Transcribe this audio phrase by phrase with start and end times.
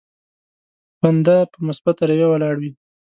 [1.01, 2.71] بنده په مثبته رويه ولاړ وي.